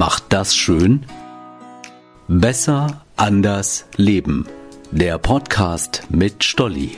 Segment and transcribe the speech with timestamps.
[0.00, 1.04] macht das schön?
[2.26, 4.48] Besser, anders, leben.
[4.90, 6.96] Der Podcast mit Stolli.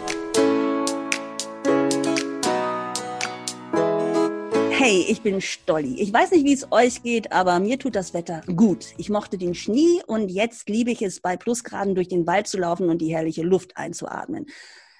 [4.70, 6.00] Hey, ich bin Stolli.
[6.00, 8.94] Ich weiß nicht, wie es euch geht, aber mir tut das Wetter gut.
[8.98, 12.56] Ich mochte den Schnee und jetzt liebe ich es, bei Plusgraden durch den Wald zu
[12.56, 14.46] laufen und die herrliche Luft einzuatmen.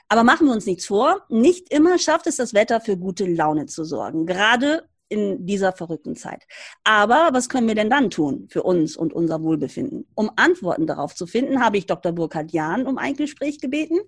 [0.08, 3.66] Aber machen wir uns nichts vor, nicht immer schafft es das Wetter für gute Laune
[3.66, 4.26] zu sorgen.
[4.26, 6.46] Gerade in dieser verrückten Zeit.
[6.82, 10.06] Aber was können wir denn dann tun für uns und unser Wohlbefinden?
[10.14, 12.12] Um Antworten darauf zu finden, habe ich Dr.
[12.12, 13.98] Burkhard Jahn um ein Gespräch gebeten.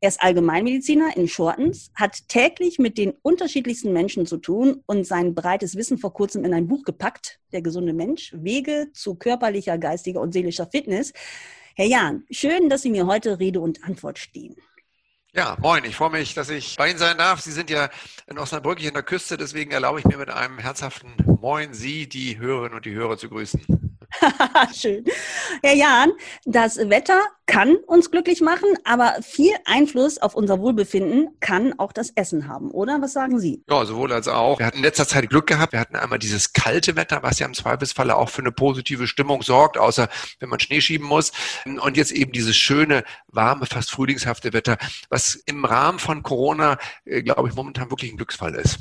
[0.00, 5.34] Er ist Allgemeinmediziner in Shortens, hat täglich mit den unterschiedlichsten Menschen zu tun und sein
[5.34, 10.20] breites Wissen vor kurzem in ein Buch gepackt, Der gesunde Mensch, Wege zu körperlicher, geistiger
[10.20, 11.12] und seelischer Fitness.
[11.74, 14.54] Herr Jahn, schön, dass Sie mir heute Rede und Antwort stehen.
[15.36, 15.82] Ja, moin.
[15.84, 17.40] Ich freue mich, dass ich bei Ihnen sein darf.
[17.40, 17.88] Sie sind ja
[18.28, 22.08] in Osnabrück hier in der Küste, deswegen erlaube ich mir mit einem herzhaften Moin Sie,
[22.08, 23.83] die Hörerinnen und die Hörer zu grüßen.
[24.74, 25.04] Schön.
[25.62, 26.12] Herr Jahn,
[26.44, 32.10] das Wetter kann uns glücklich machen, aber viel Einfluss auf unser Wohlbefinden kann auch das
[32.14, 33.02] Essen haben, oder?
[33.02, 33.62] Was sagen Sie?
[33.68, 34.58] Ja, sowohl als auch.
[34.58, 35.72] Wir hatten in letzter Zeit Glück gehabt.
[35.72, 39.42] Wir hatten einmal dieses kalte Wetter, was ja im Zweifelsfalle auch für eine positive Stimmung
[39.42, 40.08] sorgt, außer
[40.40, 41.32] wenn man Schnee schieben muss.
[41.64, 44.78] Und jetzt eben dieses schöne, warme, fast frühlingshafte Wetter,
[45.10, 48.78] was im Rahmen von Corona, äh, glaube ich, momentan wirklich ein Glücksfall ist.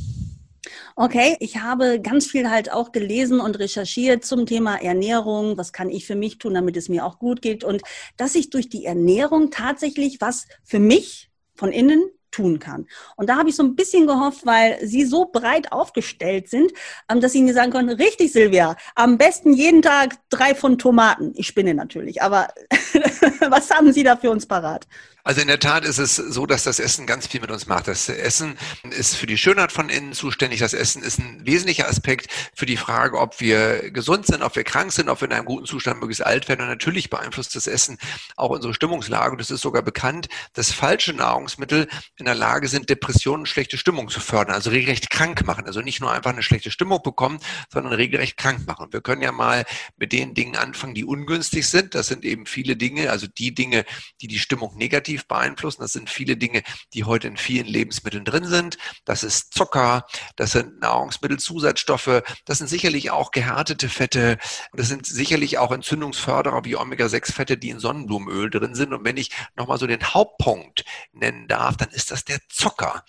[0.95, 5.57] Okay, ich habe ganz viel halt auch gelesen und recherchiert zum Thema Ernährung.
[5.57, 7.63] Was kann ich für mich tun, damit es mir auch gut geht?
[7.63, 7.81] Und
[8.15, 12.87] dass ich durch die Ernährung tatsächlich was für mich von innen tun kann.
[13.15, 16.71] Und da habe ich so ein bisschen gehofft, weil Sie so breit aufgestellt sind,
[17.09, 21.33] ähm, dass Sie mir sagen können, richtig, Silvia, am besten jeden Tag drei Pfund Tomaten.
[21.35, 22.49] Ich spinne natürlich, aber
[23.49, 24.87] was haben Sie da für uns parat?
[25.25, 27.87] Also in der Tat ist es so, dass das Essen ganz viel mit uns macht.
[27.87, 28.57] Das Essen
[28.89, 30.59] ist für die Schönheit von innen zuständig.
[30.59, 34.65] Das Essen ist ein wesentlicher Aspekt für die Frage, ob wir gesund sind, ob wir
[34.65, 36.59] krank sind, ob wir in einem guten Zustand möglichst alt werden.
[36.61, 37.97] Und natürlich beeinflusst das Essen
[38.35, 39.31] auch unsere Stimmungslage.
[39.31, 44.09] Und es ist sogar bekannt, dass falsche Nahrungsmittel in der Lage sind, Depressionen, schlechte Stimmung
[44.09, 45.65] zu fördern, also regelrecht krank machen.
[45.67, 47.39] Also nicht nur einfach eine schlechte Stimmung bekommen,
[47.71, 48.91] sondern regelrecht krank machen.
[48.91, 49.63] Wir können ja mal
[49.95, 51.95] mit den Dingen anfangen, die ungünstig sind.
[51.95, 53.85] Das sind eben viele Dinge, also die Dinge,
[54.19, 55.81] die die Stimmung negativ negativ beeinflussen.
[55.81, 56.63] Das sind viele Dinge,
[56.93, 58.77] die heute in vielen Lebensmitteln drin sind.
[59.05, 64.37] Das ist Zucker, das sind Nahrungsmittelzusatzstoffe, das sind sicherlich auch gehärtete Fette,
[64.73, 68.93] das sind sicherlich auch Entzündungsförderer wie Omega-6-Fette, die in Sonnenblumenöl drin sind.
[68.93, 73.03] Und wenn ich nochmal so den Hauptpunkt nennen darf, dann ist das der Zucker.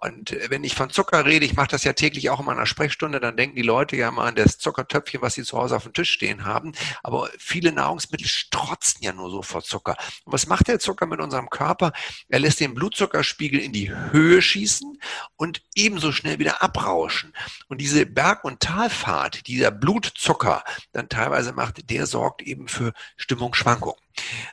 [0.00, 2.66] Und äh, wenn ich von Zucker rede, ich mache das ja täglich auch in meiner
[2.66, 5.84] Sprechstunde, dann denken die Leute ja mal an das Zuckertöpfchen, was sie zu Hause auf
[5.84, 6.72] dem Tisch stehen haben.
[7.02, 9.96] Aber viele Nahrungsmittel strotzen ja nur so vor Zucker.
[10.24, 11.92] Und was macht der Zucker mit unserem Körper?
[12.28, 15.00] Er lässt den Blutzuckerspiegel in die Höhe schießen
[15.36, 17.32] und ebenso schnell wieder abrauschen.
[17.68, 22.92] Und diese Berg- und Talfahrt, die der Blutzucker dann teilweise macht, der sorgt eben für
[23.16, 24.00] Stimmungsschwankungen.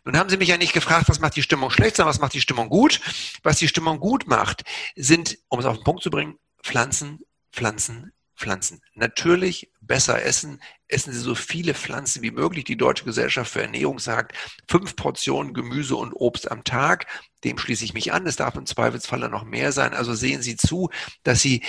[0.03, 2.33] Nun haben Sie mich ja nicht gefragt, was macht die Stimmung schlecht, sondern was macht
[2.33, 3.01] die Stimmung gut.
[3.43, 4.63] Was die Stimmung gut macht,
[4.95, 7.19] sind, um es auf den Punkt zu bringen, Pflanzen,
[7.51, 8.81] Pflanzen, Pflanzen.
[8.93, 10.59] Natürlich besser essen,
[10.89, 12.63] essen Sie so viele Pflanzen wie möglich.
[12.65, 14.33] Die Deutsche Gesellschaft für Ernährung sagt,
[14.69, 17.07] fünf Portionen Gemüse und Obst am Tag.
[17.43, 18.25] Dem schließe ich mich an.
[18.25, 19.93] Es darf im Zweifelsfalle noch mehr sein.
[19.93, 20.89] Also sehen Sie zu,
[21.23, 21.61] dass Sie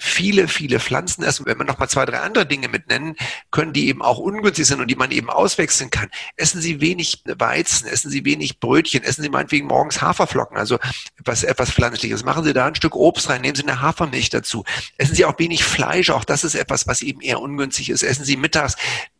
[0.00, 1.46] viele, viele Pflanzen essen.
[1.46, 3.14] Wenn wir noch mal zwei, drei andere Dinge mit nennen,
[3.52, 6.10] können, die eben auch ungünstig sind und die man eben auswechseln kann.
[6.36, 10.78] Essen Sie wenig Weizen, essen Sie wenig Brötchen, essen Sie meinetwegen morgens Haferflocken, also
[11.18, 12.24] etwas, etwas Pflanzliches.
[12.24, 14.64] Machen Sie da ein Stück Obst rein, nehmen Sie eine Hafermilch dazu.
[14.98, 18.02] Essen Sie auch wenig Fleisch, auch das ist etwas, was eben eher ungünstig ist.
[18.02, 18.76] Essen Sie mittags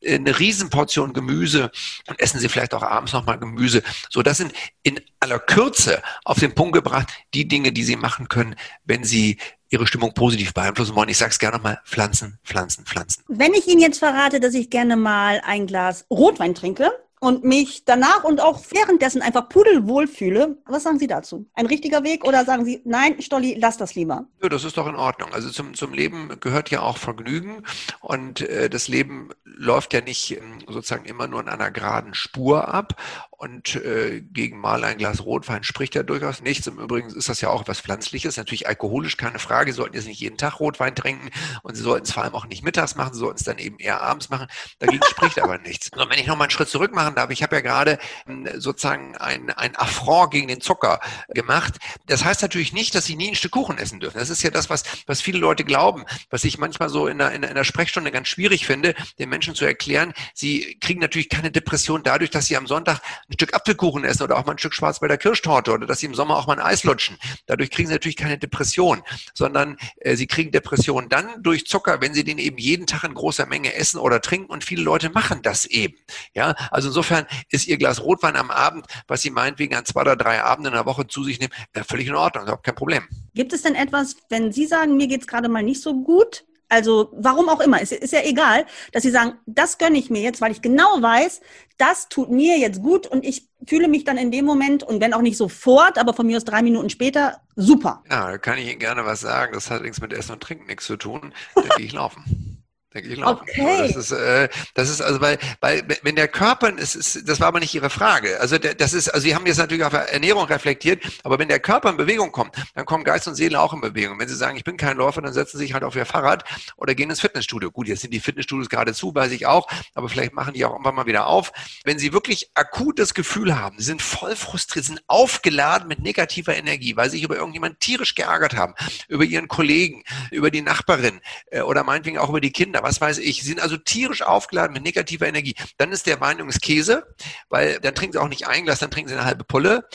[0.06, 1.70] eine Riesenportion Gemüse
[2.08, 3.82] und essen Sie vielleicht auch abends nochmal Gemüse.
[4.10, 8.28] So, das sind in aller Kürze auf den Punkt gebracht die Dinge, die Sie machen
[8.28, 9.38] können, wenn Sie
[9.70, 11.08] Ihre Stimmung positiv beeinflussen wollen.
[11.08, 13.24] Ich sage es gerne nochmal, Pflanzen, Pflanzen, Pflanzen.
[13.28, 16.90] Wenn ich Ihnen jetzt verrate, dass ich gerne mal ein Glas Rotwein trinke,
[17.22, 20.58] und mich danach und auch währenddessen einfach pudelwohl fühle.
[20.66, 21.46] Was sagen Sie dazu?
[21.54, 24.26] Ein richtiger Weg oder sagen Sie, nein, Stolli, lass das lieber?
[24.42, 25.32] Ja, das ist doch in Ordnung.
[25.32, 27.62] Also zum, zum Leben gehört ja auch Vergnügen
[28.00, 32.74] und äh, das Leben läuft ja nicht ähm, sozusagen immer nur in einer geraden Spur
[32.74, 33.00] ab
[33.42, 36.68] und äh, gegen mal ein Glas Rotwein spricht ja durchaus nichts.
[36.68, 39.72] Im Übrigen ist das ja auch etwas Pflanzliches, natürlich alkoholisch, keine Frage.
[39.72, 41.28] Sie sollten jetzt nicht jeden Tag Rotwein trinken
[41.64, 43.80] und Sie sollten es vor allem auch nicht mittags machen, Sie sollten es dann eben
[43.80, 44.46] eher abends machen.
[44.78, 45.90] Dagegen spricht aber nichts.
[45.92, 48.48] Und wenn ich noch mal einen Schritt zurück machen darf, ich habe ja gerade hm,
[48.60, 51.00] sozusagen ein, ein Affront gegen den Zucker
[51.34, 51.78] gemacht.
[52.06, 54.18] Das heißt natürlich nicht, dass Sie nie ein Stück Kuchen essen dürfen.
[54.18, 57.32] Das ist ja das, was, was viele Leute glauben, was ich manchmal so in der,
[57.32, 62.04] in der Sprechstunde ganz schwierig finde, den Menschen zu erklären, sie kriegen natürlich keine Depression
[62.04, 63.00] dadurch, dass sie am Sonntag
[63.32, 66.14] ein Stück Apfelkuchen essen oder auch mal ein Stück Schwarzwälder Kirschtorte oder dass sie im
[66.14, 67.16] Sommer auch mal ein Eis lutschen.
[67.46, 69.02] Dadurch kriegen sie natürlich keine Depression,
[69.34, 73.14] sondern äh, sie kriegen Depression dann durch Zucker, wenn sie den eben jeden Tag in
[73.14, 75.94] großer Menge essen oder trinken und viele Leute machen das eben.
[76.34, 80.16] Ja, also insofern ist ihr Glas Rotwein am Abend, was sie meinetwegen an zwei oder
[80.16, 83.04] drei Abenden in der Woche zu sich nehmen, ja, völlig in Ordnung, überhaupt kein Problem.
[83.34, 87.10] Gibt es denn etwas, wenn Sie sagen, mir geht's gerade mal nicht so gut, also
[87.12, 90.40] warum auch immer, es ist ja egal, dass sie sagen, das gönne ich mir jetzt,
[90.40, 91.42] weil ich genau weiß,
[91.76, 95.12] das tut mir jetzt gut und ich fühle mich dann in dem Moment und wenn
[95.12, 98.02] auch nicht sofort, aber von mir aus drei Minuten später, super.
[98.10, 99.52] Ja, da kann ich Ihnen gerne was sagen.
[99.52, 101.34] Das hat nichts mit Essen und Trinken nichts zu tun.
[101.54, 102.51] Da gehe ich laufen.
[102.94, 103.92] Okay.
[103.92, 107.48] Das ist, äh, das ist also, weil, weil wenn der Körper, es ist, das war
[107.48, 108.38] aber nicht Ihre Frage.
[108.40, 111.60] Also der, das ist, also Sie haben jetzt natürlich auf Ernährung reflektiert, aber wenn der
[111.60, 114.18] Körper in Bewegung kommt, dann kommen Geist und Seele auch in Bewegung.
[114.18, 116.44] Wenn Sie sagen, ich bin kein Läufer, dann setzen Sie sich halt auf Ihr Fahrrad
[116.76, 117.70] oder gehen ins Fitnessstudio.
[117.70, 120.72] Gut, jetzt sind die Fitnessstudios gerade zu, weiß ich auch, aber vielleicht machen die auch
[120.72, 121.52] irgendwann mal wieder auf.
[121.84, 126.96] Wenn Sie wirklich akutes Gefühl haben, Sie sind voll frustriert, sind aufgeladen mit negativer Energie,
[126.96, 128.74] weil Sie sich über irgendjemand tierisch geärgert haben,
[129.08, 133.18] über Ihren Kollegen, über die Nachbarin äh, oder meinetwegen auch über die Kinder was weiß
[133.18, 133.42] ich.
[133.42, 135.54] Sind also tierisch aufgeladen mit negativer Energie.
[135.78, 137.06] Dann ist der Wein übrigens Käse,
[137.48, 139.88] weil dann trinken Sie auch nicht ein Glas, dann trinken Sie eine halbe Pulle.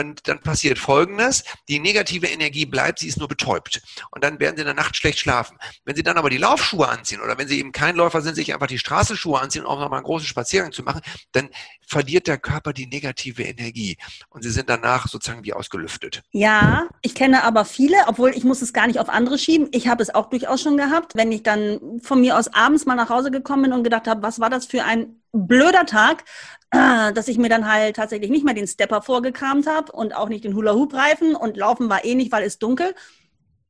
[0.00, 1.44] Und dann passiert Folgendes.
[1.68, 3.82] Die negative Energie bleibt, sie ist nur betäubt.
[4.10, 5.58] Und dann werden Sie in der Nacht schlecht schlafen.
[5.84, 8.54] Wenn Sie dann aber die Laufschuhe anziehen oder wenn Sie eben kein Läufer sind, sich
[8.54, 11.02] einfach die Straßenschuhe anziehen, um nochmal einen großen Spaziergang zu machen,
[11.32, 11.50] dann
[11.86, 13.98] verliert der Körper die negative Energie.
[14.30, 16.22] Und Sie sind danach sozusagen wie ausgelüftet.
[16.30, 19.68] Ja, ich kenne aber viele, obwohl ich muss es gar nicht auf andere schieben.
[19.72, 22.94] Ich habe es auch durchaus schon gehabt, wenn ich dann von mir aus abends mal
[22.94, 26.24] nach Hause gekommen bin und gedacht habe, was war das für ein blöder Tag,
[26.70, 30.44] dass ich mir dann halt tatsächlich nicht mehr den Stepper vorgekramt habe und auch nicht
[30.44, 32.94] den Hula-Hoop-Reifen und laufen war eh nicht, weil es dunkel.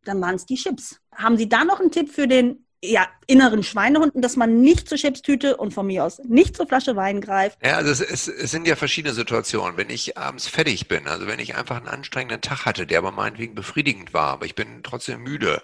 [0.04, 1.00] Dann waren es die Chips.
[1.14, 4.98] Haben Sie da noch einen Tipp für den ja, inneren Schweinehunden, dass man nicht zur
[4.98, 7.58] Chipstüte und von mir aus nicht zur Flasche Wein greift.
[7.64, 9.76] Ja, also es, es, es sind ja verschiedene Situationen.
[9.76, 13.12] Wenn ich abends fertig bin, also wenn ich einfach einen anstrengenden Tag hatte, der aber
[13.12, 15.62] meinetwegen befriedigend war, aber ich bin trotzdem müde,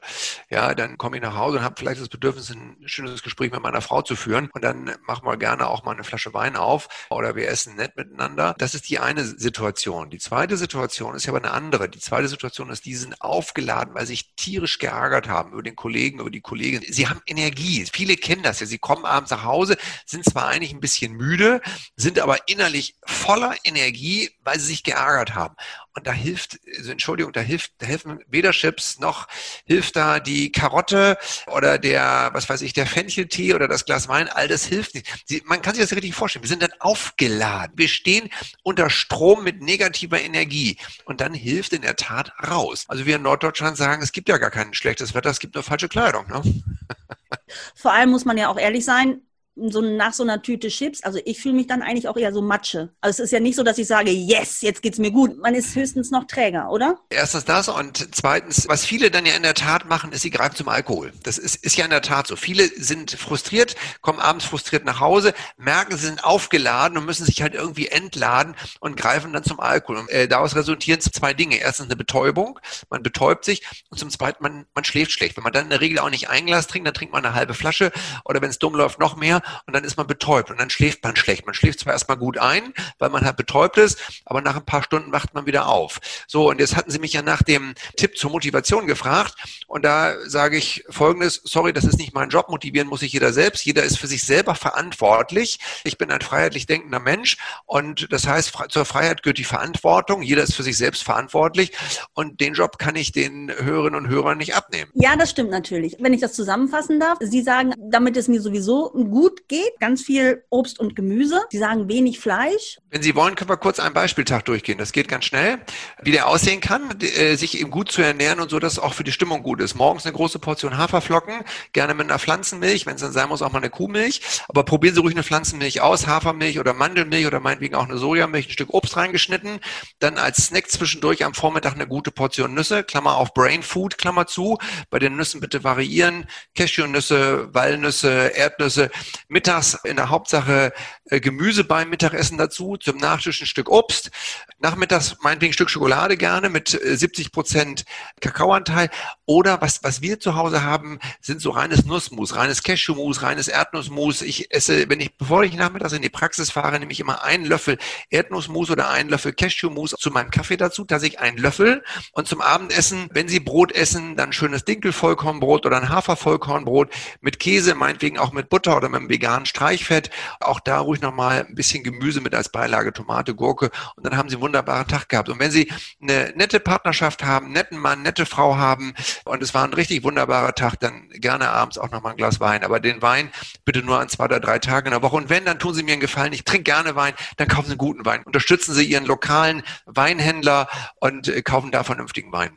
[0.50, 3.62] ja, dann komme ich nach Hause und habe vielleicht das Bedürfnis, ein schönes Gespräch mit
[3.62, 6.88] meiner Frau zu führen und dann machen wir gerne auch mal eine Flasche Wein auf
[7.10, 8.54] oder wir essen nett miteinander.
[8.58, 10.10] Das ist die eine Situation.
[10.10, 11.88] Die zweite Situation ist ja aber eine andere.
[11.88, 15.76] Die zweite Situation ist, die sind aufgeladen, weil sie sich tierisch geärgert haben über den
[15.76, 16.82] Kollegen, über die Kollegin.
[16.88, 17.55] Sie haben Energie.
[17.56, 18.66] Viele kennen das ja.
[18.66, 21.60] Sie kommen abends nach Hause, sind zwar eigentlich ein bisschen müde,
[21.96, 25.56] sind aber innerlich voller Energie, weil sie sich geärgert haben.
[25.96, 29.28] Und da hilft, also Entschuldigung, da hilft, da helfen weder Chips noch
[29.64, 31.16] hilft da die Karotte
[31.46, 34.28] oder der, was weiß ich, der Fencheltee oder das Glas Wein.
[34.28, 35.06] All das hilft nicht.
[35.24, 36.42] Sie, man kann sich das richtig vorstellen.
[36.42, 37.72] Wir sind dann aufgeladen.
[37.76, 38.28] Wir stehen
[38.62, 40.76] unter Strom mit negativer Energie.
[41.06, 42.84] Und dann hilft in der Tat raus.
[42.88, 45.64] Also wir in Norddeutschland sagen, es gibt ja gar kein schlechtes Wetter, es gibt nur
[45.64, 46.28] falsche Kleidung.
[46.28, 46.42] Ne?
[47.74, 49.22] Vor allem muss man ja auch ehrlich sein,
[49.56, 52.42] so nach so einer Tüte Chips, also ich fühle mich dann eigentlich auch eher so
[52.42, 52.90] Matsche.
[53.00, 55.38] Also es ist ja nicht so, dass ich sage, yes, jetzt geht's mir gut.
[55.38, 56.98] Man ist höchstens noch träger, oder?
[57.08, 60.56] Erstens das und zweitens, was viele dann ja in der Tat machen, ist, sie greifen
[60.56, 61.12] zum Alkohol.
[61.22, 62.36] Das ist, ist ja in der Tat so.
[62.36, 67.40] Viele sind frustriert, kommen abends frustriert nach Hause, merken, sie sind aufgeladen und müssen sich
[67.40, 70.00] halt irgendwie entladen und greifen dann zum Alkohol.
[70.00, 71.56] Und, äh, daraus resultieren zwei Dinge.
[71.56, 72.58] Erstens eine Betäubung,
[72.90, 75.36] man betäubt sich und zum Zweiten, man, man schläft schlecht.
[75.36, 77.34] Wenn man dann in der Regel auch nicht ein Glas trinkt, dann trinkt man eine
[77.34, 77.90] halbe Flasche
[78.24, 81.02] oder wenn es dumm läuft, noch mehr und dann ist man betäubt und dann schläft
[81.04, 81.46] man schlecht.
[81.46, 84.82] Man schläft zwar erstmal gut ein, weil man halt betäubt ist, aber nach ein paar
[84.82, 86.00] Stunden wacht man wieder auf.
[86.26, 89.34] So, und jetzt hatten Sie mich ja nach dem Tipp zur Motivation gefragt
[89.66, 93.32] und da sage ich folgendes, sorry, das ist nicht mein Job, motivieren muss sich jeder
[93.32, 93.64] selbst.
[93.64, 95.58] Jeder ist für sich selber verantwortlich.
[95.84, 100.22] Ich bin ein freiheitlich denkender Mensch und das heißt, zur Freiheit gehört die Verantwortung.
[100.22, 101.72] Jeder ist für sich selbst verantwortlich
[102.14, 104.90] und den Job kann ich den Hörerinnen und Hörern nicht abnehmen.
[104.94, 105.96] Ja, das stimmt natürlich.
[105.98, 110.44] Wenn ich das zusammenfassen darf, Sie sagen, damit es mir sowieso gut geht, ganz viel
[110.50, 111.42] Obst und Gemüse.
[111.50, 112.78] Sie sagen wenig Fleisch.
[112.90, 114.78] Wenn Sie wollen, können wir kurz einen Beispieltag durchgehen.
[114.78, 115.58] Das geht ganz schnell.
[116.02, 119.04] Wie der aussehen kann, äh, sich eben gut zu ernähren und so, dass auch für
[119.04, 119.74] die Stimmung gut ist.
[119.74, 123.52] Morgens eine große Portion Haferflocken, gerne mit einer Pflanzenmilch, wenn es dann sein muss, auch
[123.52, 124.20] mal eine Kuhmilch.
[124.48, 128.48] Aber probieren Sie ruhig eine Pflanzenmilch aus, Hafermilch oder Mandelmilch oder meinetwegen auch eine Sojamilch,
[128.48, 129.60] ein Stück Obst reingeschnitten.
[129.98, 134.26] Dann als Snack zwischendurch am Vormittag eine gute Portion Nüsse, Klammer auf Brain Food, Klammer
[134.26, 134.58] zu.
[134.90, 136.26] Bei den Nüssen bitte variieren.
[136.54, 138.90] Cashewnüsse, Walnüsse, Erdnüsse.
[139.28, 140.72] Mittags in der Hauptsache
[141.06, 144.10] äh, Gemüse beim Mittagessen dazu, zum Nachtisch ein Stück Obst,
[144.58, 147.84] nachmittags meinetwegen ein Stück Schokolade gerne mit 70 äh, Prozent
[148.20, 148.90] Kakaoanteil
[149.26, 154.22] Oder was, was wir zu Hause haben, sind so reines Nussmus, reines Cashewmus, reines Erdnussmus.
[154.22, 157.44] Ich esse, wenn ich, bevor ich nachmittags in die Praxis fahre, nehme ich immer einen
[157.44, 157.76] Löffel
[158.08, 162.40] Erdnussmus oder einen Löffel Cashewmus zu meinem Kaffee dazu, dass ich einen Löffel und zum
[162.40, 166.90] Abendessen, wenn Sie Brot essen, dann schönes Dinkelvollkornbrot oder ein Hafervollkornbrot
[167.20, 170.10] mit Käse, meinetwegen auch mit Butter oder mit einem veganen Streichfett.
[170.38, 174.28] Auch da ruhig nochmal ein bisschen Gemüse mit als Beilage, Tomate, Gurke und dann haben
[174.28, 175.28] Sie einen wunderbaren Tag gehabt.
[175.28, 179.64] Und wenn Sie eine nette Partnerschaft haben, netten Mann, nette Frau haben und es war
[179.64, 182.64] ein richtig wunderbarer Tag, dann gerne abends auch nochmal ein Glas Wein.
[182.64, 183.30] Aber den Wein
[183.64, 185.16] bitte nur an zwei oder drei Tagen in der Woche.
[185.16, 186.32] Und wenn, dann tun Sie mir einen Gefallen.
[186.32, 188.22] Ich trinke gerne Wein, dann kaufen Sie einen guten Wein.
[188.24, 190.68] Unterstützen Sie Ihren lokalen Weinhändler
[191.00, 192.50] und äh, kaufen da vernünftigen Wein.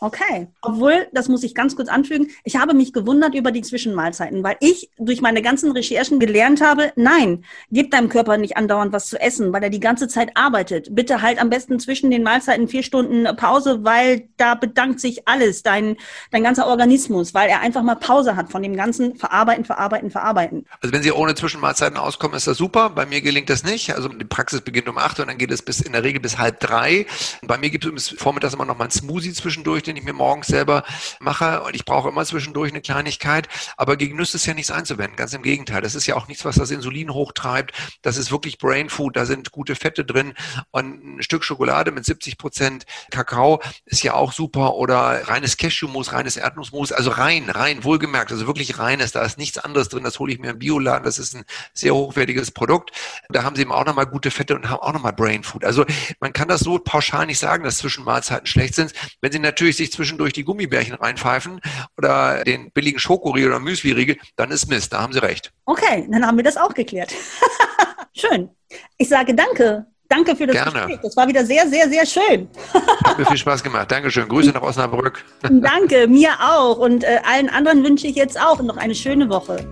[0.00, 0.48] Okay.
[0.62, 4.56] Obwohl, das muss ich ganz kurz anfügen, ich habe mich gewundert über die Zwischenmahlzeiten, weil
[4.60, 9.20] ich durch meine ganzen Recherchen gelernt habe, nein, gib deinem Körper nicht andauernd was zu
[9.20, 10.94] essen, weil er die ganze Zeit arbeitet.
[10.94, 15.62] Bitte halt am besten zwischen den Mahlzeiten vier Stunden Pause, weil da bedankt sich alles,
[15.62, 15.96] dein,
[16.30, 20.66] dein ganzer Organismus, weil er einfach mal Pause hat von dem ganzen Verarbeiten, Verarbeiten, Verarbeiten.
[20.80, 22.90] Also wenn Sie ohne Zwischenmahlzeiten auskommen, ist das super.
[22.90, 23.94] Bei mir gelingt das nicht.
[23.94, 26.38] Also die Praxis beginnt um acht und dann geht es bis in der Regel bis
[26.38, 27.06] halb drei.
[27.42, 29.32] Bei mir gibt es vormittags immer noch mal ein Smoothie
[29.74, 30.84] zwischendurch, den ich mir morgens selber
[31.20, 31.62] mache.
[31.62, 33.48] Und ich brauche immer zwischendurch eine Kleinigkeit.
[33.76, 35.16] Aber gegen Nüsse ist ja nichts einzuwenden.
[35.16, 35.82] Ganz im Gegenteil.
[35.82, 37.72] Das ist ja auch nichts, was das Insulin hochtreibt.
[38.02, 39.16] Das ist wirklich Brain Food.
[39.16, 40.34] Da sind gute Fette drin.
[40.70, 44.74] Und ein Stück Schokolade mit 70 Prozent Kakao ist ja auch super.
[44.74, 46.92] Oder reines Cashewmus, reines Erdnussmus.
[46.92, 48.30] Also rein, rein, wohlgemerkt.
[48.30, 49.12] Also wirklich reines.
[49.12, 50.04] Da ist nichts anderes drin.
[50.04, 51.04] Das hole ich mir im Bioladen.
[51.04, 52.92] Das ist ein sehr hochwertiges Produkt.
[53.28, 55.64] Da haben sie eben auch nochmal gute Fette und haben auch nochmal Brain Food.
[55.64, 55.84] Also
[56.20, 58.92] man kann das so pauschal nicht sagen, dass Zwischenmahlzeiten schlecht sind.
[59.20, 61.60] Wenn sie natürlich sich zwischendurch die Gummibärchen reinpfeifen
[61.96, 65.52] oder den billigen Schokoriegel oder Müsliriegel, dann ist Mist, da haben Sie recht.
[65.64, 67.14] Okay, dann haben wir das auch geklärt.
[68.16, 68.50] Schön.
[68.98, 69.86] Ich sage danke.
[70.08, 70.72] Danke für das Gerne.
[70.72, 70.98] Gespräch.
[71.02, 72.48] Das war wieder sehr, sehr, sehr schön.
[73.04, 73.90] Hat mir viel Spaß gemacht.
[73.90, 74.28] Dankeschön.
[74.28, 75.24] Grüße nach Osnabrück.
[75.40, 76.78] Danke, mir auch.
[76.78, 79.66] Und äh, allen anderen wünsche ich jetzt auch noch eine schöne Woche.